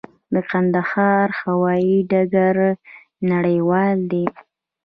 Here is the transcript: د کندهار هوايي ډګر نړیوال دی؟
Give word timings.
د 0.33 0.35
کندهار 0.49 1.27
هوايي 1.41 1.97
ډګر 2.09 2.55
نړیوال 3.31 3.97
دی؟ 4.11 4.25